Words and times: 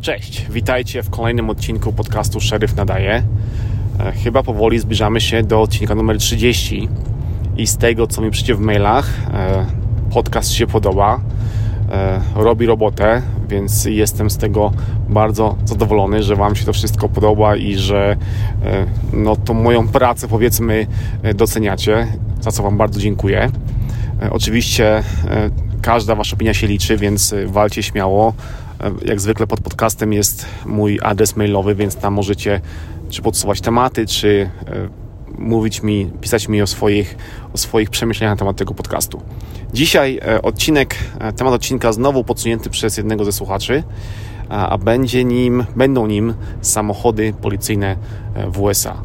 Cześć, 0.00 0.46
witajcie 0.50 1.02
w 1.02 1.10
kolejnym 1.10 1.50
odcinku 1.50 1.92
podcastu 1.92 2.40
Szeryf 2.40 2.76
Nadaje. 2.76 3.22
E, 4.00 4.12
chyba 4.12 4.42
powoli 4.42 4.78
zbliżamy 4.78 5.20
się 5.20 5.42
do 5.42 5.62
odcinka 5.62 5.94
numer 5.94 6.18
30 6.18 6.88
i 7.56 7.66
z 7.66 7.76
tego, 7.76 8.06
co 8.06 8.22
mi 8.22 8.30
przyjdzie 8.30 8.54
w 8.54 8.60
mailach, 8.60 9.10
e, 9.34 9.66
podcast 10.10 10.52
się 10.52 10.66
podoba, 10.66 11.20
e, 11.92 12.20
robi 12.34 12.66
robotę, 12.66 13.22
więc 13.48 13.84
jestem 13.84 14.30
z 14.30 14.36
tego 14.36 14.72
bardzo 15.08 15.56
zadowolony, 15.64 16.22
że 16.22 16.36
Wam 16.36 16.56
się 16.56 16.64
to 16.64 16.72
wszystko 16.72 17.08
podoba 17.08 17.56
i 17.56 17.74
że 17.74 18.16
no, 19.12 19.36
tą 19.36 19.54
moją 19.54 19.88
pracę, 19.88 20.28
powiedzmy, 20.28 20.86
doceniacie, 21.34 22.06
za 22.40 22.50
co 22.50 22.62
Wam 22.62 22.76
bardzo 22.76 23.00
dziękuję. 23.00 23.50
Oczywiście 24.30 25.02
każda 25.88 26.14
Wasza 26.14 26.36
opinia 26.36 26.54
się 26.54 26.66
liczy, 26.66 26.96
więc 26.96 27.34
walcie 27.46 27.82
śmiało 27.82 28.34
jak 29.04 29.20
zwykle 29.20 29.46
pod 29.46 29.60
podcastem 29.60 30.12
jest 30.12 30.46
mój 30.66 30.98
adres 31.02 31.36
mailowy, 31.36 31.74
więc 31.74 31.96
tam 31.96 32.14
możecie 32.14 32.60
czy 33.10 33.22
podsuwać 33.22 33.60
tematy, 33.60 34.06
czy 34.06 34.50
e, 34.66 34.88
mówić 35.38 35.82
mi, 35.82 36.10
pisać 36.20 36.48
mi 36.48 36.62
o 36.62 36.66
swoich, 36.66 37.16
o 37.54 37.58
swoich 37.58 37.90
przemyśleniach 37.90 38.32
na 38.32 38.38
temat 38.38 38.56
tego 38.56 38.74
podcastu. 38.74 39.22
Dzisiaj 39.72 40.20
e, 40.26 40.42
odcinek, 40.42 40.96
e, 41.20 41.32
temat 41.32 41.54
odcinka 41.54 41.92
znowu 41.92 42.24
podsunięty 42.24 42.70
przez 42.70 42.96
jednego 42.96 43.24
ze 43.24 43.32
słuchaczy, 43.32 43.82
a 44.48 44.78
będzie 44.78 45.24
nim, 45.24 45.64
będą 45.76 46.06
nim 46.06 46.34
samochody 46.60 47.34
policyjne 47.42 47.96
w 48.48 48.60
USA. 48.60 49.02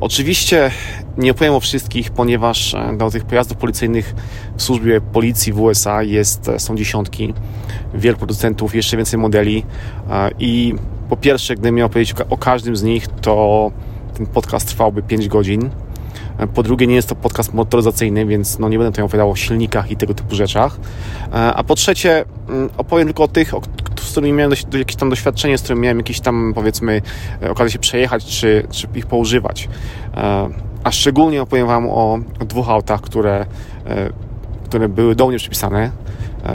Oczywiście 0.00 0.70
nie 1.18 1.30
opowiem 1.30 1.54
o 1.54 1.60
wszystkich, 1.60 2.10
ponieważ 2.10 2.74
e, 2.74 2.96
do 2.96 3.10
tych 3.10 3.24
pojazdów 3.24 3.56
policyjnych 3.56 4.14
w 4.56 4.62
służbie 4.62 5.00
policji 5.00 5.52
w 5.52 5.60
USA 5.60 6.02
jest, 6.02 6.48
e, 6.48 6.58
są 6.58 6.76
dziesiątki, 6.76 7.34
wielu 7.94 8.16
producentów, 8.16 8.74
jeszcze 8.74 8.96
więcej 8.96 9.18
modeli 9.18 9.64
e, 10.10 10.30
i 10.38 10.74
po 11.08 11.16
pierwsze, 11.16 11.54
gdybym 11.54 11.74
miał 11.74 11.88
powiedzieć 11.88 12.14
o 12.30 12.36
każdym 12.36 12.76
z 12.76 12.82
nich, 12.82 13.06
to 13.08 13.70
ten 14.16 14.26
podcast 14.26 14.68
trwałby 14.68 15.02
5 15.02 15.28
godzin. 15.28 15.70
Po 16.54 16.62
drugie, 16.62 16.86
nie 16.86 16.94
jest 16.94 17.08
to 17.08 17.14
podcast 17.14 17.54
motoryzacyjny, 17.54 18.26
więc 18.26 18.58
no 18.58 18.68
nie 18.68 18.78
będę 18.78 18.92
tutaj 18.92 19.04
opowiadał 19.04 19.30
o 19.30 19.36
silnikach 19.36 19.90
i 19.90 19.96
tego 19.96 20.14
typu 20.14 20.34
rzeczach. 20.34 20.76
A 21.30 21.64
po 21.64 21.74
trzecie, 21.74 22.24
mm, 22.48 22.70
opowiem 22.76 23.06
tylko 23.06 23.24
o 23.24 23.28
tych, 23.28 23.54
którymi 24.14 24.32
miałem 24.32 24.52
do, 24.68 24.78
jakieś 24.78 24.96
tam 24.96 25.10
doświadczenie, 25.10 25.58
z 25.58 25.62
którymi 25.62 25.82
miałem 25.82 25.98
jakieś 25.98 26.20
tam, 26.20 26.52
powiedzmy, 26.54 27.02
e, 27.42 27.50
okazję 27.50 27.70
się 27.70 27.78
przejechać, 27.78 28.24
czy, 28.24 28.66
czy 28.70 28.86
ich 28.94 29.06
poużywać. 29.06 29.68
E, 30.16 30.48
a 30.84 30.90
szczególnie 30.90 31.42
opowiem 31.42 31.66
Wam 31.66 31.88
o, 31.90 32.18
o 32.40 32.44
dwóch 32.44 32.70
autach, 32.70 33.00
które, 33.00 33.46
e, 33.86 34.10
które 34.64 34.88
były 34.88 35.14
do 35.14 35.28
mnie 35.28 35.38
przypisane. 35.38 35.90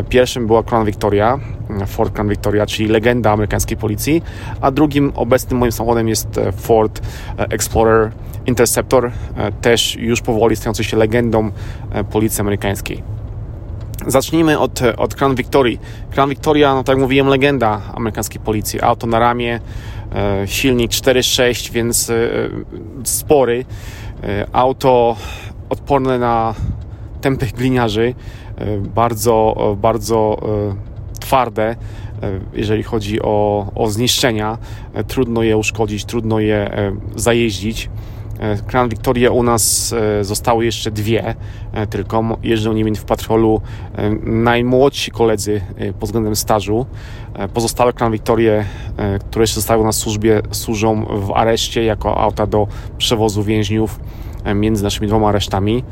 Pierwszym 0.10 0.48
była 0.48 0.64
Crown 0.64 0.86
Victoria, 0.86 1.40
Ford 1.88 2.14
Crown 2.14 2.30
Victoria, 2.30 2.66
czyli 2.66 2.90
legenda 2.90 3.32
amerykańskiej 3.32 3.78
policji, 3.78 4.24
a 4.62 4.72
drugim 4.72 5.12
obecnym 5.16 5.60
moim 5.60 5.72
samochodem 5.72 6.08
jest 6.08 6.28
Ford 6.58 7.02
Explorer 7.38 8.12
Interceptor, 8.50 9.12
też 9.62 9.96
już 9.96 10.22
powoli 10.22 10.56
stający 10.56 10.84
się 10.84 10.98
legendą 10.98 11.52
policji 12.12 12.42
amerykańskiej. 12.42 13.04
Zacznijmy 14.08 14.60
od, 14.60 14.82
od 14.98 15.16
Crown 15.16 15.36
Victoria. 15.36 15.78
Crown 16.14 16.30
Victoria, 16.30 16.74
no 16.74 16.84
tak 16.84 16.94
jak 16.94 17.02
mówiłem, 17.02 17.28
legenda 17.28 17.82
amerykańskiej 17.94 18.42
policji. 18.42 18.82
Auto 18.82 19.08
na 19.08 19.20
ramię, 19.20 19.60
e, 20.16 20.48
silnik 20.48 20.92
4.6, 20.92 21.72
więc 21.72 22.10
e, 22.10 22.16
spory. 23.04 23.66
E, 24.24 24.48
auto 24.54 25.16
odporne 25.70 26.20
na 26.20 26.54
tępych 27.22 27.54
gliniarzy, 27.54 28.14
bardzo, 28.96 29.56
bardzo 29.78 30.38
twarde, 31.20 31.76
jeżeli 32.54 32.84
chodzi 32.84 33.22
o, 33.22 33.68
o 33.76 33.88
zniszczenia. 33.88 34.58
Trudno 35.08 35.44
je 35.44 35.58
uszkodzić, 35.58 36.06
trudno 36.06 36.40
je 36.40 36.72
zajeździć. 37.16 37.90
E, 38.40 38.58
Crown 38.58 38.90
Victoria 38.90 39.32
u 39.32 39.44
nas 39.44 39.94
e, 39.94 40.24
zostały 40.24 40.66
jeszcze 40.66 40.92
dwie, 40.92 41.36
e, 41.74 41.88
tylko 41.88 42.38
jeżdżą 42.44 42.74
nimi 42.74 42.96
w 42.96 43.06
patrolu 43.06 43.62
najmłodsi 44.24 45.12
koledzy 45.12 45.62
pod 46.00 46.10
względem 46.10 46.36
stażu. 46.36 46.86
Pozostałe 47.54 47.94
Crown 47.94 48.12
Victorie, 48.12 48.66
które 49.30 49.44
jeszcze 49.44 49.56
zostały 49.56 49.92
w 49.92 49.96
służbie, 49.96 50.42
służą 50.52 51.06
w 51.06 51.32
areszcie 51.32 51.84
jako 51.84 52.18
auta 52.18 52.48
do 52.48 52.68
przewozu 52.98 53.44
więźniów 53.44 54.00
między 54.56 54.84
naszymi 54.84 55.08
dwoma 55.08 55.30
aresztami 55.30 55.84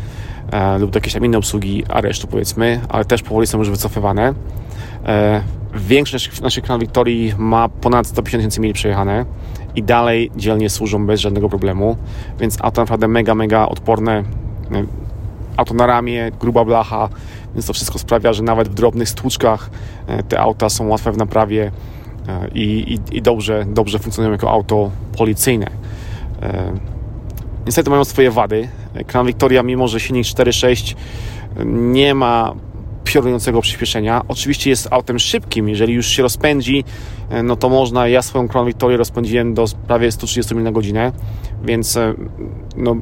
lub 0.79 0.91
do 0.91 0.97
jakiejś 0.97 1.13
tam 1.13 1.25
innej 1.25 1.37
obsługi 1.37 1.83
aresztu 1.89 2.27
powiedzmy, 2.27 2.81
ale 2.89 3.05
też 3.05 3.23
powoli 3.23 3.47
są 3.47 3.57
już 3.57 3.69
wycofywane. 3.69 4.33
Większość 5.75 6.41
naszych 6.41 6.63
Crown 6.63 6.81
Victorii 6.81 7.33
ma 7.37 7.69
ponad 7.69 8.07
150 8.07 8.41
tysięcy 8.41 8.61
mil 8.61 8.73
przejechane 8.73 9.25
i 9.77 9.83
dalej 9.83 10.31
dzielnie 10.35 10.69
służą 10.69 11.05
bez 11.05 11.21
żadnego 11.21 11.49
problemu, 11.49 11.97
więc 12.39 12.57
auto 12.61 12.81
naprawdę 12.81 13.07
mega, 13.07 13.35
mega 13.35 13.65
odporne. 13.65 14.23
Auto 15.57 15.73
na 15.73 15.87
ramię, 15.87 16.31
gruba 16.39 16.65
blacha, 16.65 17.09
więc 17.53 17.65
to 17.65 17.73
wszystko 17.73 17.99
sprawia, 17.99 18.33
że 18.33 18.43
nawet 18.43 18.69
w 18.69 18.73
drobnych 18.73 19.09
stłuczkach 19.09 19.69
e, 20.07 20.23
te 20.23 20.39
auta 20.39 20.69
są 20.69 20.87
łatwe 20.87 21.11
w 21.11 21.17
naprawie 21.17 21.71
e, 22.27 22.47
i, 22.53 22.93
i, 22.93 23.17
i 23.17 23.21
dobrze, 23.21 23.65
dobrze 23.67 23.99
funkcjonują 23.99 24.31
jako 24.31 24.51
auto 24.51 24.91
policyjne. 25.17 25.67
E, 26.41 26.71
niestety 27.65 27.89
mają 27.89 28.05
swoje 28.05 28.31
wady. 28.31 28.69
Crown 29.07 29.27
Victoria, 29.27 29.63
mimo 29.63 29.87
że 29.87 29.99
silnik 29.99 30.25
4.6 30.25 30.95
nie 31.65 32.13
ma 32.13 32.53
piorunującego 33.13 33.61
przyspieszenia. 33.61 34.21
Oczywiście 34.27 34.69
jest 34.69 34.87
autem 34.91 35.19
szybkim, 35.19 35.69
jeżeli 35.69 35.93
już 35.93 36.07
się 36.07 36.23
rozpędzi, 36.23 36.83
e, 37.29 37.43
no 37.43 37.55
to 37.55 37.69
można, 37.69 38.07
ja 38.07 38.21
swoją 38.21 38.47
Crown 38.47 38.67
Victoria 38.67 38.97
rozpędziłem 38.97 39.53
do 39.53 39.65
prawie 39.87 40.11
130 40.11 40.55
mil 40.55 40.63
na 40.63 40.71
godzinę, 40.71 41.11
więc 41.63 41.97
e, 41.97 42.13
no, 42.77 42.95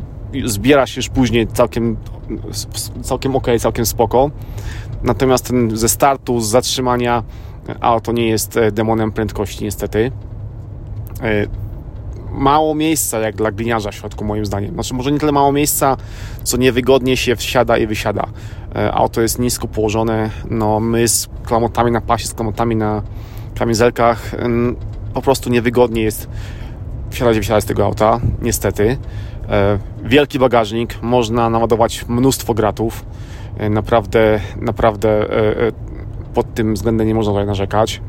zbiera 0.46 0.88
się 0.88 1.00
już 1.00 1.10
później 1.10 1.48
całkiem, 1.48 1.98
całkiem 3.02 3.36
ok, 3.36 3.48
całkiem 3.60 3.86
spoko. 3.86 4.32
Natomiast 5.04 5.48
ten 5.48 5.78
ze 5.78 5.90
startu, 5.90 6.40
z 6.40 6.50
zatrzymania 6.50 7.24
auto 7.80 8.12
nie 8.12 8.28
jest 8.28 8.58
e, 8.58 8.72
demonem 8.72 9.12
prędkości 9.12 9.64
niestety 9.64 10.12
mało 12.36 12.76
miejsca 12.76 13.20
jak 13.20 13.36
dla 13.36 13.52
gliniarza 13.52 13.92
w 13.92 13.96
środku 13.96 14.26
moim 14.26 14.46
zdaniem. 14.46 14.74
Znaczy 14.74 14.94
może 14.94 15.12
nie 15.12 15.20
tyle 15.20 15.32
mało 15.32 15.52
miejsca, 15.52 15.98
co 16.44 16.58
niewygodnie 16.58 17.18
się 17.18 17.36
wsiada 17.36 17.78
i 17.78 17.88
wysiada. 17.88 18.26
E, 18.76 18.94
auto 18.94 19.22
jest 19.22 19.40
nisko 19.40 19.68
położone, 19.68 20.30
no 20.50 20.80
my 20.80 21.08
z 21.08 21.28
klamotami 21.44 21.92
na 21.92 22.02
pasie, 22.02 22.28
z 22.28 22.34
klamotami 22.34 22.76
na 22.76 23.02
kamizelkach 23.56 24.32
po 25.14 25.22
prostu 25.22 25.50
niewygodnie 25.50 26.02
jest 26.02 26.30
wsiadać 27.10 27.38
i 27.38 27.40
wysiadać 27.40 27.64
z 27.64 27.68
tego 27.68 27.86
auta, 27.86 28.20
niestety. 28.42 28.98
E, 29.50 29.80
wielki 30.04 30.40
bagażnik, 30.40 31.02
można 31.02 31.50
naładować 31.50 32.06
mnóstwo 32.08 32.54
gratów. 32.54 33.06
E, 33.58 33.70
naprawdę, 33.70 34.40
naprawdę 34.62 35.26
pod 36.34 36.54
tym 36.54 36.74
względem 36.74 37.08
nie 37.08 37.16
można 37.16 37.32
tutaj 37.34 37.46
narzekać. 37.46 38.02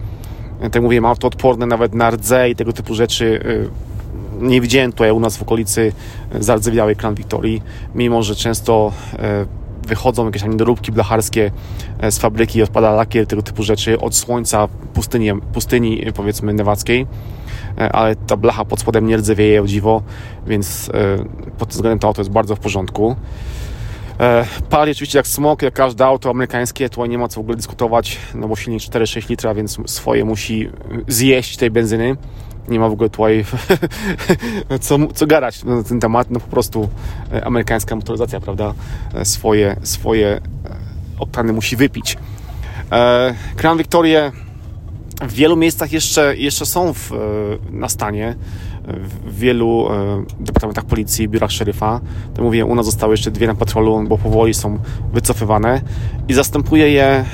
Tak 0.61 0.75
jak 0.75 0.83
mówiłem, 0.83 1.05
auto 1.05 1.27
odporne 1.27 1.67
nawet 1.67 1.95
na 1.95 2.11
rdze 2.11 2.51
i 2.51 2.57
tego 2.57 2.73
typu 2.73 2.95
rzeczy 2.95 3.41
nie 4.41 4.61
widziałem 4.61 4.93
tutaj 4.93 5.11
u 5.11 5.21
nas 5.21 5.37
w 5.37 5.43
okolicy 5.43 5.93
zardzewiałej 6.41 6.97
Kran 6.97 7.15
Victorii, 7.15 7.63
mimo 7.95 8.23
że 8.23 8.35
często 8.35 8.93
e, 9.19 9.47
wychodzą 9.87 10.27
jakieś 10.27 10.43
tam 10.43 10.51
niedoróbki 10.51 10.93
blacharskie 10.93 11.51
e, 11.99 12.11
z 12.11 12.19
fabryki, 12.19 12.63
odpada 12.63 12.91
lakier, 12.93 13.27
tego 13.27 13.43
typu 13.43 13.63
rzeczy 13.63 14.01
od 14.01 14.15
słońca 14.15 14.69
pustyni, 14.95 15.31
pustyni 15.53 16.03
powiedzmy 16.15 16.55
newackiej, 16.55 17.07
e, 17.79 17.93
ale 17.93 18.17
ta 18.17 18.37
blacha 18.37 18.65
pod 18.65 18.81
spodem 18.81 19.07
nie 19.07 19.17
rdzewieje 19.17 19.63
o 19.63 19.67
dziwo, 19.67 20.03
więc 20.47 20.91
pod 21.59 21.69
tym 21.69 21.77
względem 21.77 21.99
to 21.99 22.09
auto 22.09 22.21
jest 22.21 22.31
bardzo 22.31 22.57
w 22.57 22.61
porządku. 22.61 23.17
Pali 24.71 24.93
oczywiście 24.93 25.19
jak 25.19 25.27
smok, 25.27 25.63
jak 25.63 25.75
każde 25.75 26.05
auto 26.05 26.31
amerykańskie, 26.31 26.89
tutaj 26.89 27.09
nie 27.09 27.19
ma 27.19 27.29
co 27.29 27.41
w 27.41 27.43
ogóle 27.43 27.57
dyskutować, 27.57 28.19
no 28.35 28.49
bo 28.49 28.57
silnik 28.57 28.83
4,6 28.83 29.31
litra, 29.31 29.55
więc 29.55 29.79
swoje 29.87 30.25
musi 30.25 30.71
zjeść 31.09 31.57
tej 31.57 31.71
benzyny 31.71 32.17
nie 32.69 32.81
ma 32.81 32.89
w 32.89 32.93
ogóle 32.93 33.11
tutaj 33.11 33.45
co, 34.81 34.99
co 35.15 35.27
garać 35.27 35.65
na 35.65 35.83
ten 35.83 36.01
temat, 36.01 36.31
no 36.31 36.41
po 36.41 36.47
prostu 36.47 36.89
e, 37.33 37.45
amerykańska 37.45 37.97
motoryzacja, 37.97 38.41
prawda, 38.41 38.75
e, 39.15 39.25
swoje, 39.25 39.77
swoje 39.83 40.29
e, 40.29 40.41
oktany 41.19 41.53
musi 41.53 41.77
wypić. 41.77 42.17
Crown 43.57 43.79
Victoria 43.79 44.33
w 45.23 45.33
wielu 45.33 45.57
miejscach 45.57 45.93
jeszcze, 45.93 46.37
jeszcze 46.37 46.67
są 46.67 46.93
w, 46.93 47.11
na 47.71 47.89
stanie, 47.89 48.35
w 48.87 49.39
wielu 49.39 49.89
departamentach 50.41 50.85
policji, 50.85 51.29
biurach 51.29 51.53
szeryfa. 51.53 52.01
To 52.35 52.43
mówię, 52.43 52.65
u 52.65 52.75
nas 52.75 52.87
zostały 52.87 53.13
jeszcze 53.13 53.31
dwie 53.31 53.47
na 53.47 53.55
patrolu, 53.55 54.05
bo 54.09 54.19
powoli 54.19 54.55
są 54.55 54.79
wycofywane 55.13 55.81
i 56.29 56.35
zastępuje 56.35 56.91
je 56.91 57.25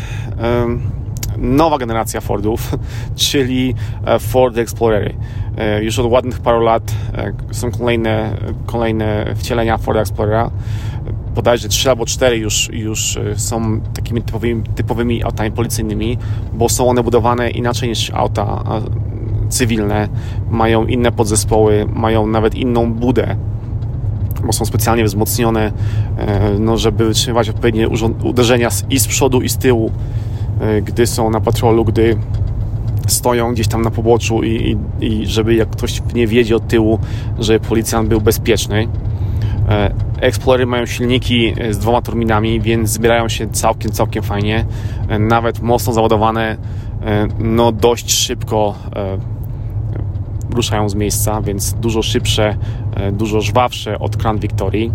nowa 1.43 1.79
generacja 1.79 2.21
Fordów, 2.21 2.77
czyli 3.31 3.75
e, 4.05 4.19
Ford 4.19 4.59
Explorery. 4.59 5.15
E, 5.57 5.85
już 5.85 5.99
od 5.99 6.13
ładnych 6.13 6.41
paru 6.41 6.61
lat 6.61 6.95
e, 7.15 7.33
są 7.51 7.71
kolejne, 7.71 8.37
kolejne 8.67 9.35
wcielenia 9.37 9.79
Ford 9.79 9.99
Explorera. 9.99 10.51
Bodajże 11.35 11.69
3 11.69 11.91
albo 11.91 12.07
4 12.07 12.37
już, 12.37 12.71
już 12.73 13.19
są 13.37 13.81
takimi 13.81 14.23
typowymi, 14.23 14.63
typowymi 14.75 15.25
autami 15.25 15.51
policyjnymi, 15.51 16.19
bo 16.53 16.69
są 16.69 16.89
one 16.89 17.03
budowane 17.03 17.51
inaczej 17.51 17.89
niż 17.89 18.11
auta 18.11 18.65
cywilne, 19.53 20.09
mają 20.51 20.87
inne 20.87 21.13
podzespoły, 21.13 21.87
mają 21.93 22.27
nawet 22.27 22.55
inną 22.55 22.93
budę, 22.93 23.37
bo 24.47 24.53
są 24.53 24.65
specjalnie 24.65 25.05
wzmocnione, 25.05 25.73
no, 26.59 26.77
żeby 26.77 27.07
wytrzymywać 27.07 27.49
odpowiednie 27.49 27.89
uderzenia 28.23 28.69
i 28.91 28.99
z 28.99 29.07
przodu, 29.07 29.41
i 29.41 29.49
z 29.49 29.57
tyłu, 29.57 29.91
gdy 30.83 31.07
są 31.07 31.31
na 31.31 31.41
patrolu, 31.41 31.85
gdy 31.85 32.17
stoją 33.07 33.53
gdzieś 33.53 33.69
tam 33.69 33.83
na 33.83 33.91
poboczu 33.91 34.43
i, 34.43 34.77
i, 35.01 35.07
i 35.07 35.27
żeby 35.27 35.55
jak 35.55 35.71
ktoś 35.71 36.03
nie 36.15 36.27
wiedzie 36.27 36.57
od 36.57 36.69
tyłu, 36.69 36.99
że 37.39 37.61
policjant 37.61 38.09
był 38.09 38.21
bezpieczny. 38.21 38.89
E, 39.69 39.95
Explorery 40.21 40.67
mają 40.67 40.87
silniki 40.87 41.55
z 41.71 41.79
dwoma 41.79 42.03
turbinami, 42.03 42.61
więc 42.61 42.91
zbierają 42.91 43.29
się 43.29 43.49
całkiem, 43.49 43.93
całkiem 43.93 44.23
fajnie. 44.23 44.65
E, 45.09 45.19
nawet 45.19 45.61
mocno 45.63 45.93
załadowane, 45.93 46.57
e, 47.03 47.29
no 47.39 47.73
dość 47.73 48.13
szybko 48.13 48.75
ruszają 50.53 50.89
z 50.89 50.95
miejsca, 50.95 51.41
więc 51.41 51.73
dużo 51.73 52.03
szybsze, 52.03 52.57
dużo 53.13 53.41
żwawsze 53.41 53.99
od 53.99 54.17
Crown 54.17 54.39
Victory 54.39 54.91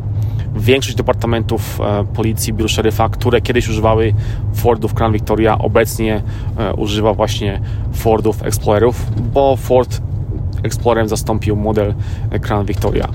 większość 0.59 0.95
departamentów 0.95 1.81
e, 1.81 2.05
policji, 2.05 2.53
biur 2.53 2.69
szeryfa, 2.69 3.09
które 3.09 3.41
kiedyś 3.41 3.69
używały 3.69 4.13
Fordów 4.53 4.93
Crown 4.93 5.13
Victoria, 5.13 5.57
obecnie 5.57 6.21
e, 6.57 6.73
używa 6.73 7.13
właśnie 7.13 7.61
Fordów 7.93 8.43
Explorerów, 8.43 9.05
bo 9.33 9.55
Ford 9.55 10.01
Explorerem 10.63 11.09
zastąpił 11.09 11.55
model 11.55 11.93
Crown 12.41 12.65
Victoria. 12.65 13.07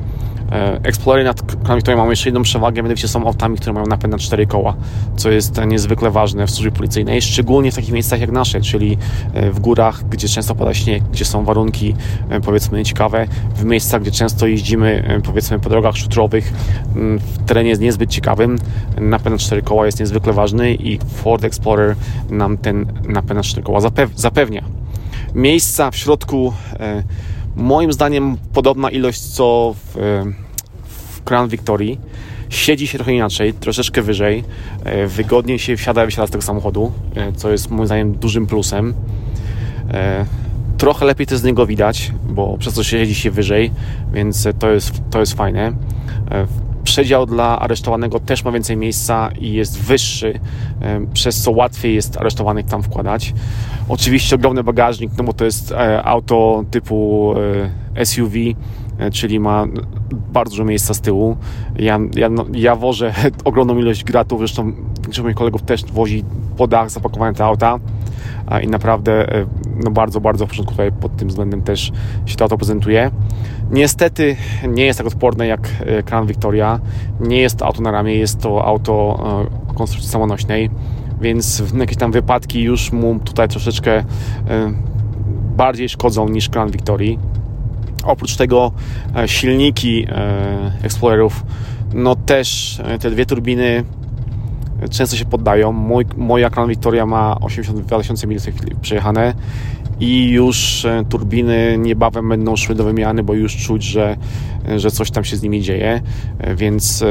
E, 0.52 0.80
Explorer 0.82 1.24
nad 1.24 1.42
Crown 1.42 1.76
Victoria 1.76 1.96
mamy 1.96 2.12
jeszcze 2.12 2.28
jedną 2.28 2.42
przewagę, 2.42 2.82
mianowicie 2.82 3.08
są 3.08 3.26
autami, 3.26 3.56
które 3.56 3.72
mają 3.72 3.86
napęd 3.86 4.12
na 4.12 4.18
cztery 4.18 4.46
koła, 4.46 4.74
co 5.16 5.30
jest 5.30 5.60
niezwykle 5.66 6.10
ważne 6.10 6.46
w 6.46 6.50
służbie 6.50 6.70
policyjnej, 6.70 7.22
szczególnie 7.22 7.72
w 7.72 7.74
takich 7.74 7.92
miejscach 7.92 8.20
jak 8.20 8.30
nasze, 8.30 8.60
czyli 8.60 8.98
e, 9.34 9.50
w 9.50 9.60
górach, 9.60 10.08
gdzie 10.08 10.28
często 10.28 10.54
pada 10.54 10.74
śnieg, 10.74 11.02
gdzie 11.12 11.24
są 11.24 11.44
warunki 11.44 11.94
e, 12.28 12.40
powiedzmy 12.40 12.78
nieciekawe, 12.78 13.26
w 13.56 13.64
miejscach, 13.64 14.02
gdzie 14.02 14.10
często 14.10 14.46
jeździmy 14.46 15.20
powiedzmy 15.24 15.58
po 15.58 15.68
drogach 15.68 15.96
szutrowych 15.96 16.52
w 16.94 17.44
terenie 17.46 17.74
niezbyt 17.74 18.10
ciekawym, 18.10 18.58
napęd 19.00 19.34
na 19.34 19.38
cztery 19.38 19.62
koła 19.62 19.86
jest 19.86 20.00
niezwykle 20.00 20.32
ważny 20.32 20.74
i 20.74 20.98
Ford 20.98 21.44
Explorer 21.44 21.96
nam 22.30 22.58
ten 22.58 22.86
napęd 23.08 23.36
na 23.36 23.42
cztery 23.42 23.62
koła 23.62 23.80
zapewnia. 24.16 24.64
Miejsca 25.34 25.90
w 25.90 25.96
środku 25.96 26.52
moim 27.56 27.92
zdaniem 27.92 28.36
podobna 28.52 28.90
ilość 28.90 29.20
co 29.20 29.74
w, 29.76 29.96
w 30.84 31.22
Crown 31.24 31.48
Victory. 31.48 31.96
Siedzi 32.48 32.86
się 32.86 32.98
trochę 32.98 33.12
inaczej, 33.12 33.54
troszeczkę 33.54 34.02
wyżej, 34.02 34.44
e, 34.84 35.06
wygodniej 35.06 35.58
się 35.58 35.76
wsiada 35.76 36.02
i 36.02 36.06
wysiada 36.06 36.26
z 36.26 36.30
tego 36.30 36.42
samochodu, 36.42 36.92
e, 37.14 37.32
co 37.32 37.50
jest 37.52 37.70
moim 37.70 37.86
zdaniem 37.86 38.12
dużym 38.12 38.46
plusem. 38.46 38.94
E, 39.90 40.26
trochę 40.78 41.06
lepiej 41.06 41.26
to 41.26 41.38
z 41.38 41.44
niego 41.44 41.66
widać, 41.66 42.12
bo 42.28 42.58
przez 42.58 42.74
to 42.74 42.84
siedzi 42.84 43.14
się 43.14 43.30
wyżej, 43.30 43.70
więc 44.12 44.48
to 44.58 44.70
jest, 44.70 45.02
to 45.10 45.20
jest 45.20 45.32
fajne. 45.32 45.72
Przedział 46.92 47.26
dla 47.26 47.58
aresztowanego 47.58 48.20
też 48.20 48.44
ma 48.44 48.52
więcej 48.52 48.76
miejsca 48.76 49.30
i 49.40 49.52
jest 49.52 49.82
wyższy, 49.82 50.40
przez 51.12 51.42
co 51.42 51.50
łatwiej 51.50 51.94
jest 51.94 52.16
aresztowanych 52.16 52.66
tam 52.66 52.82
wkładać. 52.82 53.34
Oczywiście 53.88 54.36
ogromny 54.36 54.64
bagażnik, 54.64 55.10
no 55.18 55.24
bo 55.24 55.32
to 55.32 55.44
jest 55.44 55.72
e, 55.72 56.02
auto 56.02 56.64
typu 56.70 57.34
e, 57.96 58.06
SUV, 58.06 58.34
e, 58.98 59.10
czyli 59.10 59.40
ma 59.40 59.66
bardzo 60.32 60.50
dużo 60.50 60.64
miejsca 60.64 60.94
z 60.94 61.00
tyłu. 61.00 61.36
Ja, 61.76 61.98
ja, 62.14 62.28
no, 62.28 62.44
ja 62.54 62.76
wożę 62.76 63.14
ogromną 63.44 63.78
ilość 63.78 64.04
gratów, 64.04 64.38
zresztą 64.38 64.72
większość 65.02 65.20
moich 65.20 65.36
kolegów 65.36 65.62
też 65.62 65.84
wozi 65.84 66.24
po 66.56 66.66
dach 66.66 66.90
zapakowane 66.90 67.34
te 67.34 67.44
auta 67.44 67.78
i 68.62 68.66
naprawdę 68.66 69.26
no 69.84 69.90
bardzo, 69.90 70.20
bardzo 70.20 70.46
w 70.46 70.48
porządku 70.48 70.72
tutaj 70.72 70.92
pod 70.92 71.16
tym 71.16 71.28
względem 71.28 71.62
też 71.62 71.92
się 72.26 72.36
to 72.36 72.44
auto 72.44 72.56
prezentuje. 72.56 73.10
Niestety 73.72 74.36
nie 74.68 74.84
jest 74.84 74.98
tak 74.98 75.06
odporne 75.06 75.46
jak 75.46 75.68
Crown 76.04 76.26
Victoria. 76.26 76.80
Nie 77.20 77.40
jest 77.40 77.56
to 77.56 77.66
auto 77.66 77.82
na 77.82 77.90
ramię, 77.90 78.14
jest 78.14 78.40
to 78.40 78.64
auto 78.64 79.24
konstrukcji 79.74 80.10
samonośnej 80.10 80.70
więc 81.22 81.62
jakieś 81.78 81.96
tam 81.96 82.12
wypadki 82.12 82.62
już 82.62 82.92
mu 82.92 83.18
tutaj 83.18 83.48
troszeczkę 83.48 83.92
e, 83.98 84.04
bardziej 85.56 85.88
szkodzą 85.88 86.28
niż 86.28 86.48
Crown 86.48 86.70
Victory. 86.70 87.16
Oprócz 88.04 88.36
tego 88.36 88.72
e, 89.16 89.28
silniki 89.28 90.06
e, 90.08 90.72
Explorerów, 90.82 91.44
no 91.94 92.16
też 92.16 92.80
te 93.00 93.10
dwie 93.10 93.26
turbiny 93.26 93.84
często 94.90 95.16
się 95.16 95.24
poddają. 95.24 95.72
Mój, 95.72 96.06
moja 96.16 96.50
Crown 96.50 96.68
Victoria 96.68 97.06
ma 97.06 97.40
82 97.40 97.98
tysiące 97.98 98.26
mil 98.26 98.38
przejechane 98.80 99.34
i 100.02 100.30
już 100.30 100.86
turbiny 101.08 101.78
niebawem 101.78 102.28
będą 102.28 102.56
szły 102.56 102.74
do 102.74 102.84
wymiany, 102.84 103.22
bo 103.22 103.34
już 103.34 103.56
czuć, 103.56 103.82
że, 103.82 104.16
że 104.76 104.90
coś 104.90 105.10
tam 105.10 105.24
się 105.24 105.36
z 105.36 105.42
nimi 105.42 105.62
dzieje, 105.62 106.00
więc 106.56 107.04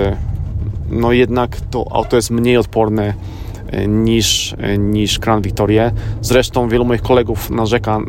no 0.90 1.12
jednak 1.12 1.62
to 1.62 1.86
auto 1.92 2.16
jest 2.16 2.32
mniej 2.32 2.58
odporne 2.58 3.14
niż, 3.88 4.56
niż 4.78 5.20
Crown 5.20 5.42
Victoria. 5.42 5.92
Zresztą 6.22 6.70
wielu 6.70 6.86
moich 6.86 7.02
kolegów 7.02 7.50
narzeka 7.50 8.00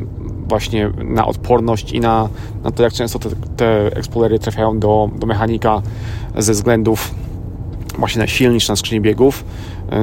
właśnie 0.48 0.90
na 1.04 1.26
odporność 1.26 1.92
i 1.92 2.00
na, 2.00 2.28
na 2.64 2.70
to, 2.70 2.82
jak 2.82 2.92
często 2.92 3.18
te, 3.18 3.30
te 3.56 4.38
trafiają 4.38 4.78
do, 4.78 5.10
do 5.18 5.26
mechanika 5.26 5.82
ze 6.38 6.52
względów 6.52 7.14
właśnie 7.98 8.20
na 8.20 8.26
silnik 8.26 8.68
na 8.68 8.76
skrzyni 8.76 9.00
biegów, 9.00 9.44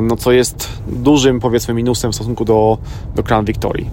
no 0.01 0.15
co 0.15 0.31
jest 0.31 0.69
dużym 0.87 1.39
powiedzmy 1.39 1.73
minusem 1.73 2.11
w 2.11 2.15
stosunku 2.15 2.45
do, 2.45 2.77
do 3.15 3.23
Crown 3.23 3.45
Victory. 3.45 3.85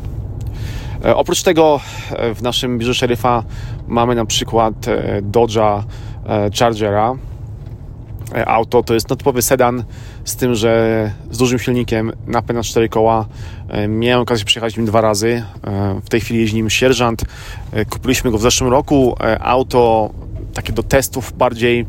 E, 1.05 1.17
oprócz 1.17 1.43
tego 1.43 1.81
e, 2.11 2.35
w 2.35 2.43
naszym 2.43 2.79
biurze 2.79 2.95
szeryfa 2.95 3.45
mamy 3.89 4.15
na 4.15 4.25
przykład 4.25 4.89
e, 4.89 5.23
Dodge'a 5.23 5.83
Chargera, 6.59 7.15
auto. 8.47 8.83
To 8.83 8.95
jest 8.95 9.07
typowy 9.07 9.43
sedan 9.43 9.85
z 10.25 10.37
tym, 10.37 10.55
że 10.55 11.13
z 11.31 11.39
dużym 11.39 11.59
silnikiem, 11.59 12.13
napęd 12.27 12.57
na 12.57 12.63
4 12.63 12.89
koła. 12.89 13.27
Miałem 13.89 14.23
okazję 14.23 14.45
przejechać 14.45 14.77
nim 14.77 14.87
dwa 14.87 15.01
razy. 15.01 15.45
W 16.05 16.09
tej 16.09 16.21
chwili 16.21 16.41
jeździ 16.41 16.57
nim 16.57 16.71
sierżant. 16.71 17.25
Kupiliśmy 17.91 18.31
go 18.31 18.39
w 18.39 18.43
zeszłym 18.43 18.71
roku. 18.71 19.17
Auto 19.41 20.11
takie 20.55 20.73
do 20.73 20.83
testów 20.83 21.33
bardziej 21.33 21.87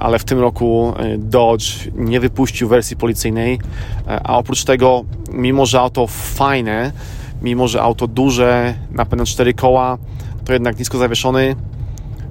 ale 0.00 0.18
w 0.18 0.24
tym 0.24 0.38
roku 0.38 0.94
Dodge 1.18 1.64
nie 1.94 2.20
wypuścił 2.20 2.68
wersji 2.68 2.96
policyjnej, 2.96 3.58
a 4.06 4.38
oprócz 4.38 4.64
tego, 4.64 5.04
mimo 5.32 5.66
że 5.66 5.80
auto 5.80 6.06
fajne, 6.06 6.92
mimo 7.42 7.68
że 7.68 7.82
auto 7.82 8.06
duże, 8.06 8.74
napęd 8.90 9.20
na 9.20 9.26
4 9.26 9.54
koła, 9.54 9.98
to 10.44 10.52
jednak 10.52 10.78
nisko 10.78 10.98
zawieszony, 10.98 11.56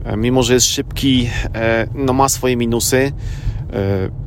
E, 0.08 0.18
mimo 0.18 0.44
że 0.44 0.54
jest 0.54 0.68
szybki, 0.68 1.30
e, 1.56 1.88
no 1.96 2.14
ma 2.14 2.30
swoje 2.30 2.58
minusy. 2.58 2.98
E, 2.98 3.12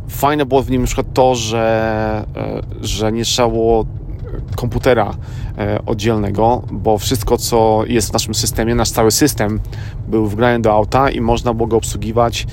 fajne 0.08 0.46
było 0.46 0.62
w 0.62 0.70
nim 0.70 0.80
na 0.80 0.86
przykład 0.86 1.06
to, 1.14 1.34
że, 1.34 2.24
że 2.80 3.12
nie 3.12 3.24
trzeba 3.24 3.48
było 3.48 3.86
komputera 4.56 5.14
oddzielnego, 5.86 6.62
bo 6.72 6.98
wszystko, 6.98 7.36
co 7.36 7.82
jest 7.86 8.10
w 8.10 8.12
naszym 8.12 8.34
systemie, 8.34 8.74
nasz 8.74 8.90
cały 8.90 9.10
system 9.10 9.60
był 10.08 10.26
wgrany 10.26 10.62
do 10.62 10.72
auta 10.72 11.10
i 11.10 11.20
można 11.20 11.54
było 11.54 11.66
go 11.66 11.76
obsługiwać 11.76 12.46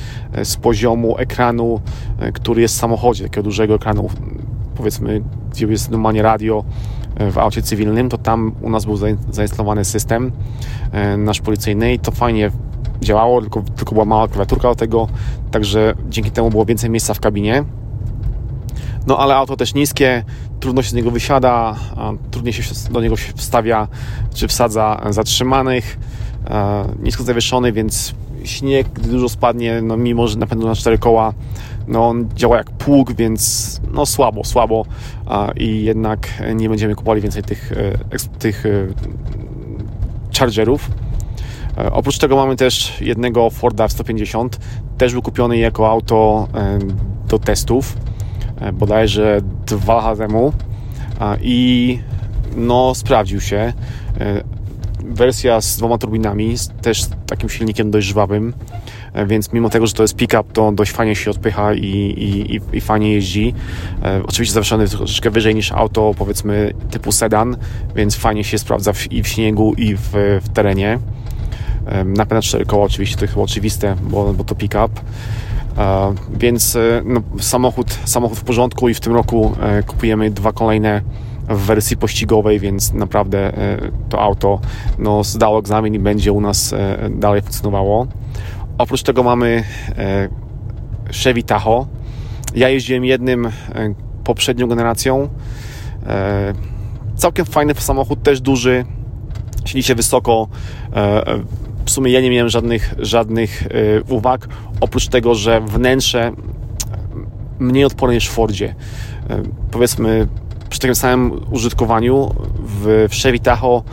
z 0.44 0.56
poziomu 0.56 1.18
ekranu, 1.18 1.82
który 2.34 2.62
jest 2.62 2.76
w 2.76 2.78
samochodzie, 2.78 3.24
takiego 3.24 3.44
dużego 3.44 3.76
ekranu, 3.76 4.10
powiedzmy, 4.76 5.22
gdzie 5.52 5.66
jest 5.66 5.92
normalnie 5.92 6.22
radio 6.22 6.64
w 7.32 7.38
aucie 7.38 7.62
cywilnym, 7.62 8.10
to 8.10 8.18
tam 8.18 8.52
u 8.62 8.70
nas 8.70 8.86
był 8.86 8.98
zainstalowany 9.32 9.86
system 9.86 10.32
nasz 11.18 11.42
policyjny 11.42 11.94
i 11.94 12.00
to 12.00 12.12
fajnie 12.12 12.52
działało, 13.02 13.42
tylko, 13.42 13.62
tylko 13.76 13.92
była 13.92 14.06
mała 14.06 14.28
klawiaturka 14.28 14.70
do 14.70 14.76
tego, 14.76 15.08
także 15.52 15.94
dzięki 16.10 16.32
temu 16.32 16.50
było 16.50 16.66
więcej 16.66 16.90
miejsca 16.90 17.14
w 17.14 17.20
kabinie. 17.20 17.64
No 19.08 19.18
ale 19.18 19.36
auto 19.36 19.58
też 19.58 19.74
niskie, 19.74 20.24
trudno 20.60 20.82
się 20.82 20.90
z 20.90 20.94
niego 20.94 21.12
wysiada, 21.12 21.76
trudniej 22.32 22.54
się 22.54 22.92
do 22.92 23.02
niego 23.02 23.16
wstawia 23.36 23.88
czy 24.34 24.48
wsadza 24.48 25.02
zatrzymanych, 25.10 26.00
nisko 27.04 27.24
zawieszony, 27.24 27.72
więc 27.72 28.16
śnieg, 28.44 28.88
gdy 28.94 29.10
dużo 29.10 29.30
spadnie, 29.30 29.82
no 29.82 29.98
mimo, 29.98 30.28
że 30.28 30.38
napędu 30.38 30.68
na 30.68 30.76
cztery 30.76 30.98
koła, 30.98 31.34
no 31.88 32.08
on 32.08 32.30
działa 32.36 32.58
jak 32.58 32.72
pług, 32.72 33.14
więc 33.14 33.82
no 33.94 34.06
słabo, 34.06 34.44
słabo 34.44 34.86
i 35.56 35.84
jednak 35.84 36.28
nie 36.56 36.70
będziemy 36.70 36.96
kupowali 36.96 37.22
więcej 37.22 37.44
tych, 37.44 37.72
e, 37.72 38.40
tych 38.40 38.66
e, 38.66 38.70
Chargerów. 40.40 40.92
E, 41.78 41.92
oprócz 41.92 42.18
tego 42.18 42.36
mamy 42.36 42.56
też 42.56 43.02
jednego 43.02 43.50
Forda 43.50 43.86
F-150, 43.86 44.50
też 44.98 45.14
był 45.14 45.22
kupiony 45.22 45.58
jako 45.58 45.90
auto 45.90 46.48
do 47.28 47.40
testów, 47.40 47.98
bodajże 48.74 49.42
dwa 49.66 49.96
lata 49.96 50.16
temu 50.16 50.54
i 51.42 52.00
no 52.56 52.96
sprawdził 52.96 53.42
się. 53.42 53.74
Wersja 55.00 55.62
z 55.62 55.78
dwoma 55.78 55.98
turbinami, 55.98 56.56
też 56.82 57.04
z 57.04 57.10
takim 57.28 57.50
silnikiem 57.50 57.92
dość 57.92 58.08
żwawym. 58.08 58.54
więc 59.28 59.54
mimo 59.54 59.70
tego, 59.70 59.88
że 59.88 59.94
to 59.94 60.04
jest 60.04 60.16
pick-up, 60.16 60.44
to 60.54 60.72
dość 60.72 60.92
fajnie 60.92 61.16
się 61.16 61.32
odpycha 61.32 61.74
i, 61.74 61.86
i, 61.86 62.62
i 62.78 62.82
fajnie 62.82 63.14
jeździ. 63.14 63.54
Oczywiście 64.28 64.54
zawieszony 64.54 64.88
troszeczkę 64.88 65.30
wyżej 65.30 65.56
niż 65.56 65.72
auto, 65.72 66.14
powiedzmy, 66.18 66.74
typu 66.92 67.12
sedan, 67.12 67.58
więc 67.96 68.16
fajnie 68.16 68.44
się 68.44 68.58
sprawdza 68.58 68.92
i 69.12 69.24
w 69.24 69.28
śniegu, 69.28 69.74
i 69.74 69.96
w, 69.96 70.10
w 70.44 70.50
terenie. 70.54 71.00
Napęd 72.06 72.32
na 72.32 72.42
cztery 72.42 72.66
koła 72.66 72.86
oczywiście, 72.86 73.18
to 73.18 73.28
chyba 73.28 73.42
oczywiste, 73.42 73.96
bo, 74.02 74.34
bo 74.34 74.44
to 74.44 74.56
pick-up. 74.56 74.90
Więc 76.34 76.78
no, 77.06 77.22
samochód, 77.40 77.98
samochód 78.06 78.38
w 78.38 78.44
porządku 78.44 78.90
i 78.90 78.94
w 78.94 79.00
tym 79.00 79.14
roku 79.14 79.56
kupujemy 79.88 80.32
dwa 80.32 80.52
kolejne 80.52 81.02
w 81.50 81.58
wersji 81.58 81.98
pościgowej, 81.98 82.60
więc 82.60 82.94
naprawdę 82.94 83.58
e, 83.58 83.92
to 84.10 84.22
auto 84.22 84.60
no, 85.00 85.24
zdało 85.24 85.60
egzamin 85.60 85.94
i 85.94 86.00
będzie 86.00 86.32
u 86.32 86.42
nas 86.42 86.74
e, 86.74 87.10
dalej 87.10 87.42
funkcjonowało. 87.42 88.08
Oprócz 88.78 89.04
tego 89.04 89.24
mamy 89.24 89.64
e, 89.98 90.30
Chevy 91.24 91.44
Tahoe. 91.44 91.86
Ja 92.56 92.70
jeździłem 92.70 93.06
jednym 93.06 93.52
poprzednią 94.24 94.68
generacją. 94.68 95.30
Całkiem 97.16 97.46
fajny 97.46 97.74
samochód, 97.74 98.24
też 98.24 98.42
duży, 98.42 98.86
siedzi 99.66 99.84
się 99.84 99.96
wysoko. 99.96 100.48
W 101.86 101.92
sumie 101.92 102.12
ja 102.12 102.22
nie 102.22 102.30
miałem 102.30 102.50
żadnych, 102.50 102.94
żadnych 103.00 103.68
uwag, 104.10 104.48
oprócz 104.82 105.08
tego, 105.08 105.36
że 105.36 105.62
wnętrze 105.62 106.32
mniej 107.60 107.86
odporne 107.86 108.16
niż 108.16 108.30
w 108.30 108.32
Fordzie. 108.32 108.76
Powiedzmy 109.72 110.28
przy 110.78 110.82
takim 110.82 110.96
samym 110.96 111.42
użytkowaniu 111.52 112.30
w, 112.60 113.08
w 113.10 113.22
Chevy 113.24 113.40
Tahoe 113.40 113.84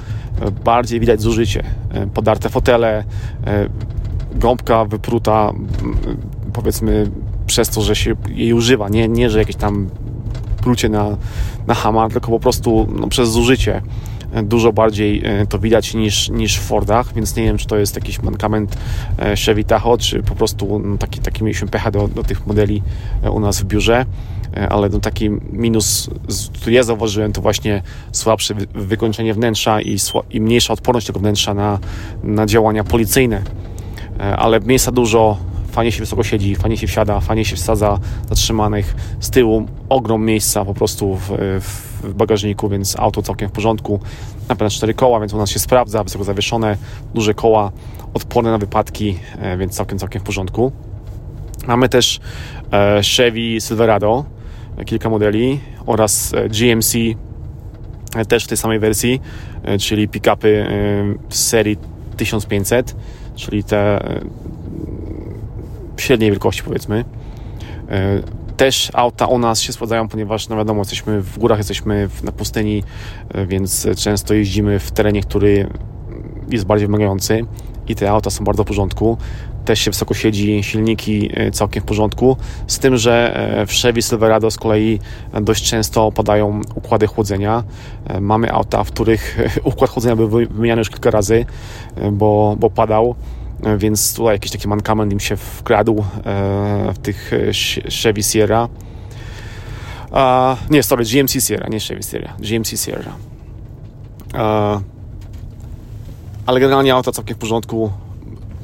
e, 0.40 0.50
bardziej 0.50 1.00
widać 1.00 1.20
zużycie. 1.20 1.64
E, 1.90 2.06
podarte 2.06 2.48
fotele, 2.48 3.04
e, 3.46 3.68
gąbka 4.34 4.84
wypruta 4.84 5.52
powiedzmy 6.52 7.10
przez 7.46 7.68
to, 7.68 7.82
że 7.82 7.96
się 7.96 8.14
jej 8.28 8.52
używa, 8.52 8.88
nie, 8.88 9.08
nie 9.08 9.30
że 9.30 9.38
jakieś 9.38 9.56
tam 9.56 9.88
prucie 10.56 10.88
na, 10.88 11.16
na 11.66 11.74
hama, 11.74 12.08
tylko 12.08 12.30
po 12.30 12.40
prostu 12.40 12.88
no, 13.00 13.08
przez 13.08 13.28
zużycie 13.28 13.82
dużo 14.42 14.72
bardziej 14.72 15.22
to 15.48 15.58
widać 15.58 15.94
niż, 15.94 16.28
niż 16.28 16.58
w 16.58 16.62
Fordach, 16.62 17.14
więc 17.14 17.36
nie 17.36 17.42
wiem, 17.42 17.58
czy 17.58 17.66
to 17.66 17.76
jest 17.76 17.96
jakiś 17.96 18.22
mankament 18.22 18.76
Chevy 19.46 19.64
Tahoe, 19.64 19.98
czy 19.98 20.22
po 20.22 20.34
prostu 20.34 20.78
no, 20.78 20.98
taki, 20.98 21.20
taki 21.20 21.44
mieliśmy 21.44 21.68
pecha 21.68 21.90
do, 21.90 22.08
do 22.08 22.22
tych 22.22 22.46
modeli 22.46 22.82
u 23.32 23.40
nas 23.40 23.60
w 23.60 23.64
biurze. 23.64 24.06
E, 24.56 24.68
ale 24.68 24.88
no 24.88 25.00
taki 25.00 25.30
minus, 25.52 26.10
który 26.54 26.72
ja 26.72 26.82
zauważyłem, 26.82 27.32
to 27.32 27.40
właśnie 27.40 27.82
słabsze 28.12 28.54
wykończenie 28.74 29.34
wnętrza 29.34 29.80
i, 29.80 29.96
i 30.30 30.40
mniejsza 30.40 30.72
odporność 30.72 31.06
tego 31.06 31.20
wnętrza 31.20 31.54
na, 31.54 31.78
na 32.22 32.46
działania 32.46 32.84
policyjne. 32.84 33.42
E, 34.20 34.36
ale 34.36 34.60
miejsca 34.60 34.92
dużo, 34.92 35.36
fajnie 35.70 35.92
się 35.92 36.00
wysoko 36.00 36.22
siedzi, 36.22 36.56
fajnie 36.56 36.76
się 36.76 36.86
wsiada, 36.86 37.20
fajnie 37.20 37.44
się 37.44 37.56
wsadza 37.56 37.98
zatrzymanych. 38.28 38.94
Z 39.20 39.30
tyłu 39.30 39.66
ogrom 39.88 40.24
miejsca 40.24 40.64
po 40.64 40.74
prostu 40.74 41.16
w, 41.16 41.30
w 41.60 41.93
bagażniku, 42.14 42.68
więc 42.68 42.99
auto 42.99 43.23
całkiem 43.23 43.49
w 43.49 43.52
porządku. 43.52 44.00
Napęd 44.49 44.73
cztery 44.73 44.94
koła, 44.94 45.20
więc 45.20 45.34
u 45.34 45.38
nas 45.38 45.50
się 45.50 45.58
sprawdza, 45.58 46.04
wysoko 46.04 46.25
zawieszone, 46.25 46.76
duże 47.14 47.34
koła, 47.34 47.73
odporne 48.14 48.50
na 48.50 48.58
wypadki, 48.58 49.18
e, 49.38 49.56
więc 49.56 49.76
całkiem, 49.76 49.99
całkiem 49.99 50.20
w 50.20 50.25
porządku. 50.25 50.73
Mamy 51.66 51.88
też 51.88 52.20
Chevy 53.16 53.61
Silverado, 53.61 54.25
kilka 54.87 55.11
modeli 55.11 55.61
oraz 55.87 56.34
e, 56.34 56.49
GMC 56.49 56.94
e, 58.16 58.25
też 58.25 58.44
w 58.44 58.49
tej 58.49 58.56
samej 58.56 58.78
wersji, 58.78 59.20
e, 59.62 59.78
czyli 59.78 60.08
pick-upy 60.08 60.66
z 61.28 61.49
serii 61.49 61.76
1500, 62.16 62.96
czyli 63.37 63.64
te 63.64 64.00
średniej 65.96 66.30
wielkości 66.30 66.62
powiedzmy. 66.62 67.04
Też 68.56 68.90
auta 68.94 69.26
u 69.26 69.38
nas 69.38 69.61
się 69.61 69.73
sprawdzają, 69.73 70.08
ponieważ 70.08 70.49
no 70.49 70.56
wiadomo, 70.56 70.80
jesteśmy 70.80 71.20
w 71.20 71.38
górach, 71.38 71.58
jesteśmy 71.58 72.08
na 72.23 72.32
pustyni, 72.32 72.82
więc 73.46 73.87
często 73.96 74.34
jeździmy 74.34 74.78
w 74.78 74.90
terenie, 74.90 75.23
który 75.23 75.68
jest 76.50 76.64
bardziej 76.64 76.87
wymagający 76.87 77.46
i 77.88 77.94
te 77.94 78.11
auta 78.11 78.30
są 78.30 78.44
bardzo 78.44 78.64
w 78.64 78.66
porządku. 78.66 79.18
Też 79.64 79.80
się 79.80 79.90
wysoko 79.90 80.14
siedzi, 80.14 80.62
silniki 80.62 81.30
e, 81.34 81.50
całkiem 81.50 81.82
w 81.82 81.87
porządku, 81.87 82.37
z 82.66 82.78
tym, 82.78 82.96
że 82.96 83.37
e, 83.37 83.66
w 83.66 83.73
Chevy 83.73 84.02
Silverado 84.02 84.50
z 84.50 84.56
kolei 84.56 85.00
dość 85.42 85.70
często 85.70 86.12
padają 86.12 86.61
układy 86.75 87.06
chłodzenia. 87.06 87.64
E, 88.06 88.20
mamy 88.20 88.52
auta, 88.52 88.84
w 88.84 88.90
których 88.90 89.38
układ 89.64 89.90
chłodzenia 89.90 90.16
był 90.16 90.28
wymieniany 90.28 90.80
już 90.80 90.90
kilka 90.90 91.11
razy, 91.11 91.46
bo, 92.12 92.56
bo 92.58 92.70
padał 92.70 93.14
więc 93.76 94.14
tutaj 94.14 94.34
jakiś 94.34 94.52
taki 94.52 94.68
mankament 94.68 95.12
im 95.12 95.20
się 95.20 95.37
wkradł 95.37 96.04
w 96.94 96.99
tych 97.02 97.30
Chevy 98.02 98.23
Sierra. 98.23 98.68
nie, 100.70 100.82
sorry, 100.82 101.04
GMC 101.04 101.40
Sierra, 101.40 101.68
nie 101.68 101.80
Chevy 101.80 102.02
Sierra, 102.02 102.32
GMC 102.38 102.76
Sierra. 102.76 103.12
ale 106.46 106.61
generalnie 106.61 106.94
auto 106.94 107.12
całkiem 107.12 107.37
w 107.37 107.38
porządku, 107.38 107.90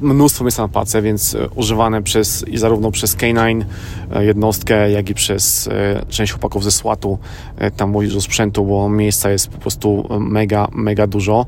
mnóstwo 0.01 0.43
miejsca 0.43 0.61
na 0.61 0.67
pace, 0.67 1.01
więc 1.01 1.35
e, 1.35 1.49
używane 1.49 2.03
przez, 2.03 2.47
i 2.47 2.57
zarówno 2.57 2.91
przez 2.91 3.17
K9 3.17 3.63
e, 4.11 4.25
jednostkę, 4.25 4.91
jak 4.91 5.09
i 5.09 5.13
przez 5.13 5.67
e, 5.67 6.05
część 6.09 6.31
chłopaków 6.31 6.63
ze 6.63 6.71
SWAT-u 6.71 7.19
tam 7.77 7.89
mówisz 7.89 8.13
do 8.13 8.21
sprzętu, 8.21 8.65
bo 8.65 8.89
miejsca 8.89 9.31
jest 9.31 9.47
po 9.47 9.57
prostu 9.57 10.07
mega, 10.19 10.67
mega 10.71 11.07
dużo, 11.07 11.45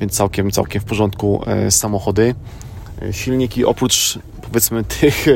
więc 0.00 0.12
całkiem, 0.12 0.50
całkiem 0.50 0.80
w 0.80 0.84
porządku 0.84 1.40
samochody. 1.70 2.34
Silniki 3.10 3.64
oprócz 3.64 4.18
powiedzmy 4.42 4.84
tych 5.00 5.26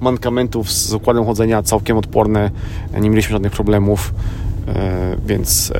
mankamentów 0.00 0.72
z 0.72 0.94
układem 0.94 1.24
chodzenia 1.24 1.62
całkiem 1.62 1.96
odporne, 1.96 2.50
nie 3.00 3.10
mieliśmy 3.10 3.32
żadnych 3.32 3.52
problemów, 3.52 4.14
więc 5.26 5.72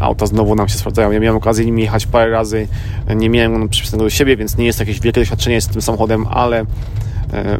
auta 0.00 0.26
znowu 0.26 0.54
nam 0.54 0.68
się 0.68 0.78
sprawdzają. 0.78 1.10
Ja 1.10 1.20
miałem 1.20 1.36
okazję 1.36 1.64
nim 1.64 1.78
jechać 1.78 2.06
parę 2.06 2.30
razy, 2.30 2.68
nie 3.16 3.30
miałem 3.30 3.68
przypisanego 3.68 4.04
do 4.04 4.10
siebie, 4.10 4.36
więc 4.36 4.56
nie 4.56 4.66
jest 4.66 4.80
jakieś 4.80 5.00
wielkie 5.00 5.20
doświadczenie 5.20 5.60
z 5.60 5.68
tym 5.68 5.82
samochodem, 5.82 6.26
ale 6.30 6.60
e, 7.32 7.58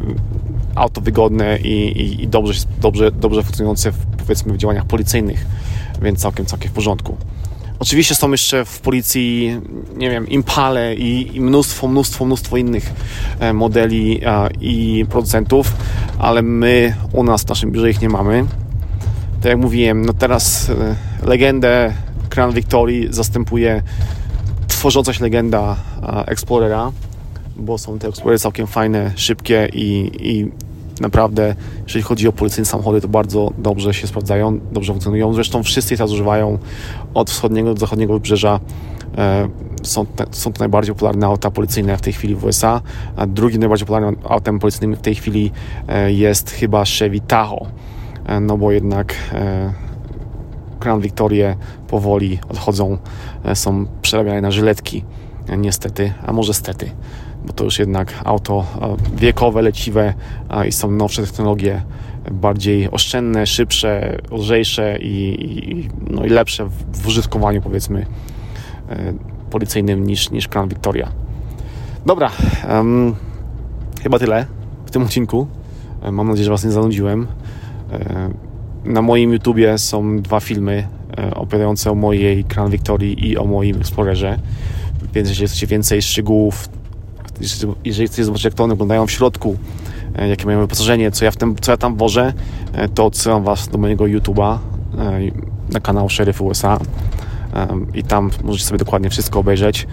auto 0.75 1.01
wygodne 1.01 1.57
i, 1.57 2.01
i, 2.01 2.23
i, 2.23 2.27
dobrze, 2.27 2.53
dobrze, 2.81 3.11
dobrze 3.11 3.43
funkcjonujące 3.43 3.91
w, 3.91 4.05
powiedzmy 4.17 4.53
w 4.53 4.57
działaniach 4.57 4.85
policyjnych, 4.85 5.45
więc 6.01 6.19
całkiem, 6.19 6.45
całkiem 6.45 6.71
w 6.71 6.73
porządku. 6.73 7.17
Oczywiście 7.79 8.15
są 8.15 8.31
jeszcze 8.31 8.65
w 8.65 8.79
policji, 8.79 9.61
nie 9.97 10.09
wiem, 10.09 10.29
Impale 10.29 10.95
i, 10.95 11.35
i 11.35 11.41
mnóstwo, 11.41 11.87
mnóstwo, 11.87 12.25
mnóstwo 12.25 12.57
innych 12.57 12.93
e, 13.39 13.53
modeli 13.53 14.21
i 14.61 15.05
producentów, 15.09 15.71
ale 16.19 16.41
my 16.41 16.95
u 17.13 17.23
nas 17.23 17.43
w 17.43 17.49
naszym 17.49 17.71
biurze 17.71 17.89
ich 17.89 18.01
nie 18.01 18.09
mamy. 18.09 18.45
Tak 19.41 19.45
jak 19.45 19.57
mówiłem, 19.57 20.05
no 20.05 20.13
teraz 20.13 20.69
e, 20.69 20.95
legendę 21.27 21.93
Crown 22.29 22.53
Victory 22.53 23.07
zastępuje 23.09 23.83
tworząca 24.67 25.13
się 25.13 25.23
legenda 25.23 25.75
Explorera, 26.25 26.91
bo 27.55 27.77
są 27.77 27.99
te 27.99 28.07
Explorery 28.07 28.39
całkiem 28.39 28.67
fajne, 28.67 29.11
szybkie 29.15 29.69
i, 29.73 30.11
i 30.19 30.51
naprawdę, 31.01 31.55
jeżeli 31.83 32.03
chodzi 32.03 32.27
o 32.27 32.31
policyjne 32.31 32.65
samochody, 32.65 33.01
to 33.01 33.07
bardzo 33.07 33.51
dobrze 33.57 33.93
się 33.93 34.07
sprawdzają, 34.07 34.59
dobrze 34.71 34.93
funkcjonują. 34.93 35.33
Zresztą 35.33 35.63
wszyscy 35.63 35.93
je 35.93 35.97
teraz 35.97 36.11
używają 36.11 36.57
od 37.13 37.29
wschodniego 37.29 37.73
do 37.73 37.79
zachodniego 37.79 38.13
wybrzeża. 38.13 38.59
E, 39.17 39.49
są, 39.83 40.05
są 40.31 40.53
to 40.53 40.59
najbardziej 40.59 40.95
popularne 40.95 41.27
auta 41.27 41.51
policyjne 41.51 41.97
w 41.97 42.01
tej 42.01 42.13
chwili 42.13 42.35
w 42.35 42.43
USA. 42.43 42.81
A 43.15 43.27
drugim 43.27 43.59
najbardziej 43.59 43.85
popularnym 43.87 44.15
autem 44.23 44.59
policyjnym 44.59 44.95
w 44.95 45.01
tej 45.01 45.15
chwili 45.15 45.51
e, 45.87 46.11
jest 46.11 46.51
chyba 46.51 46.83
Chevy 46.99 47.19
Tahoe. 47.19 47.65
E, 48.25 48.39
no 48.39 48.57
bo 48.57 48.71
jednak 48.71 49.13
Crown 50.79 51.01
Victorie 51.01 51.55
powoli 51.87 52.39
odchodzą, 52.49 52.97
są 53.53 53.85
przerabiane 54.01 54.41
na 54.41 54.51
żyletki, 54.51 55.03
niestety, 55.57 56.13
a 56.25 56.33
może 56.33 56.53
stety, 56.53 56.91
bo 57.47 57.53
to 57.53 57.63
już 57.63 57.79
jednak 57.79 58.13
auto 58.25 58.65
e, 58.81 58.95
wiekowe, 59.17 59.61
leciwe 59.61 60.13
i 60.67 60.71
są 60.71 60.91
nowsze 60.91 61.23
technologie, 61.23 61.81
bardziej 62.31 62.91
oszczędne, 62.91 63.47
szybsze, 63.47 64.17
lżejsze 64.31 64.97
i, 65.01 65.43
i, 65.79 65.89
no 66.09 66.25
i 66.25 66.29
lepsze 66.29 66.65
w, 66.93 67.07
użytkowaniu 67.07 67.61
powiedzmy 67.61 68.05
policyjnym 69.49 70.07
niż, 70.07 70.31
niż 70.31 70.47
Crown 70.47 70.69
Victoria. 70.69 71.11
Dobra, 72.05 72.31
um, 72.69 73.15
chyba 74.03 74.19
tyle 74.19 74.45
w 74.85 74.91
tym 74.91 75.03
odcinku. 75.03 75.47
Mam 76.11 76.27
nadzieję, 76.27 76.45
że 76.45 76.51
Was 76.51 76.63
nie 76.63 76.71
zanudziłem. 76.71 77.27
Na 78.85 79.01
moim 79.01 79.33
YouTubie 79.33 79.77
są 79.77 80.21
dwa 80.21 80.39
filmy 80.39 80.87
e, 81.17 81.35
opowiadające 81.35 81.91
o 81.91 81.95
mojej 81.95 82.43
Crown 82.43 82.71
Victory 82.71 83.07
i 83.07 83.37
o 83.37 83.45
moim 83.45 83.77
Explorerze, 83.77 84.39
więc 85.13 85.29
jeżeli 85.29 85.47
chcecie 85.47 85.67
więcej 85.67 86.01
szczegółów, 86.01 86.69
jeżeli 87.85 88.07
chcecie 88.07 88.25
zobaczyć 88.25 88.45
jak 88.45 88.53
to 88.53 88.63
one 88.63 88.73
wyglądają 88.73 89.07
w 89.07 89.11
środku, 89.11 89.57
e, 90.15 90.27
jakie 90.27 90.45
mają 90.45 90.59
wyposażenie, 90.59 91.11
co 91.11 91.25
ja, 91.25 91.31
w 91.31 91.37
tym, 91.37 91.55
co 91.61 91.71
ja 91.71 91.77
tam 91.77 91.95
wożę, 91.95 92.33
e, 92.73 92.89
to 92.89 93.05
odsyłam 93.05 93.43
Was 93.43 93.67
do 93.67 93.77
mojego 93.77 94.03
YouTube'a 94.03 94.57
na 95.69 95.79
kanał 95.79 96.09
Sheriff 96.09 96.41
USA. 96.41 96.79
i 97.93 98.03
tam 98.03 98.29
możecie 98.43 98.65
sobie 98.65 98.77
dokładnie 98.77 99.09
wszystko 99.09 99.39
obejrzeć, 99.39 99.87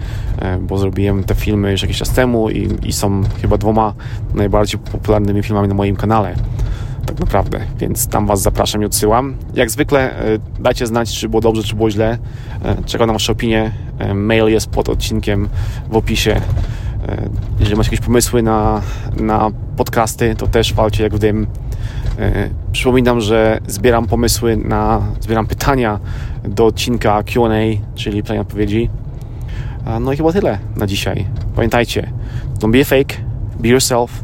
bo 0.61 0.77
zrobiłem 0.77 1.23
te 1.23 1.35
filmy 1.35 1.71
już 1.71 1.81
jakiś 1.81 1.97
czas 1.97 2.09
temu 2.09 2.49
i, 2.49 2.69
i 2.83 2.93
są 2.93 3.23
chyba 3.41 3.57
dwoma 3.57 3.93
najbardziej 4.33 4.79
popularnymi 4.79 5.43
filmami 5.43 5.67
na 5.67 5.73
moim 5.73 5.95
kanale 5.95 6.35
tak 7.05 7.19
naprawdę, 7.19 7.59
więc 7.79 8.07
tam 8.07 8.27
Was 8.27 8.41
zapraszam 8.41 8.81
i 8.81 8.85
odsyłam. 8.85 9.35
Jak 9.53 9.71
zwykle 9.71 10.15
dajcie 10.59 10.87
znać, 10.87 11.19
czy 11.19 11.29
było 11.29 11.41
dobrze, 11.41 11.63
czy 11.63 11.75
było 11.75 11.91
źle. 11.91 12.17
Czekam 12.85 13.07
na 13.07 13.13
Wasze 13.13 13.31
opinie. 13.31 13.71
Mail 14.13 14.47
jest 14.47 14.67
pod 14.67 14.89
odcinkiem 14.89 15.49
w 15.89 15.95
opisie. 15.95 16.41
Jeżeli 17.59 17.75
macie 17.75 17.87
jakieś 17.87 18.05
pomysły 18.05 18.43
na, 18.43 18.81
na 19.17 19.51
podcasty, 19.77 20.35
to 20.35 20.47
też 20.47 20.73
walcie 20.73 21.03
jak 21.03 21.15
w 21.15 21.19
dym. 21.19 21.47
E, 22.19 22.49
przypominam, 22.71 23.21
że 23.21 23.59
zbieram 23.67 24.07
pomysły 24.07 24.57
na, 24.57 25.01
zbieram 25.21 25.47
pytania 25.47 25.99
do 26.43 26.65
odcinka 26.65 27.23
QA, 27.23 27.49
czyli 27.95 28.21
pytania 28.23 28.41
odpowiedzi. 28.41 28.89
No 30.01 30.13
i 30.13 30.17
chyba 30.17 30.31
tyle 30.31 30.59
na 30.75 30.87
dzisiaj. 30.87 31.25
Pamiętajcie, 31.55 32.09
don't 32.59 32.71
be 32.71 32.81
a 32.81 32.83
fake, 32.83 33.15
be 33.59 33.67
yourself, 33.67 34.23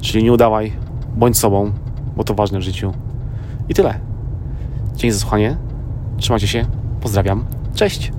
czyli 0.00 0.24
nie 0.24 0.32
udawaj, 0.32 0.72
bądź 1.16 1.38
sobą, 1.38 1.72
bo 2.16 2.24
to 2.24 2.34
ważne 2.34 2.58
w 2.58 2.62
życiu. 2.62 2.92
I 3.68 3.74
tyle. 3.74 4.00
Dzięki 4.96 5.12
za 5.12 5.20
słuchanie. 5.20 5.56
Trzymajcie 6.18 6.48
się. 6.48 6.66
Pozdrawiam. 7.00 7.44
Cześć. 7.74 8.12